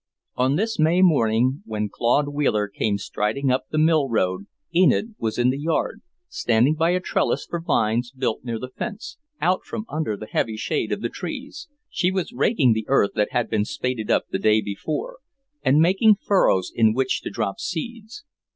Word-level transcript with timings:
On 0.35 0.55
this 0.55 0.79
May 0.79 1.03
morning 1.03 1.61
when 1.63 1.87
Claude 1.87 2.29
Wheeler 2.29 2.67
came 2.67 2.97
striding 2.97 3.51
up 3.51 3.65
the 3.69 3.77
mill 3.77 4.09
road, 4.09 4.47
Enid 4.73 5.13
was 5.19 5.37
in 5.37 5.51
the 5.51 5.59
yard, 5.59 6.01
standing 6.27 6.73
by 6.73 6.89
a 6.89 6.99
trellis 6.99 7.45
for 7.45 7.59
vines 7.61 8.09
built 8.11 8.43
near 8.43 8.57
the 8.57 8.71
fence, 8.75 9.19
out 9.41 9.63
from 9.63 9.85
under 9.87 10.17
the 10.17 10.25
heavy 10.25 10.57
shade 10.57 10.91
of 10.91 11.01
the 11.01 11.09
trees. 11.09 11.67
She 11.87 12.09
was 12.09 12.33
raking 12.33 12.73
the 12.73 12.85
earth 12.87 13.11
that 13.13 13.29
had 13.31 13.47
been 13.47 13.63
spaded 13.63 14.09
up 14.09 14.27
the 14.31 14.39
day 14.39 14.59
before, 14.59 15.19
and 15.61 15.77
making 15.79 16.15
furrows 16.15 16.71
in 16.73 16.95
which 16.95 17.21
to 17.21 17.29
drop 17.29 17.59
seeds. 17.59 18.23